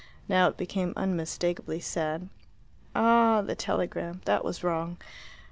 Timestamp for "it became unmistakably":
0.47-1.79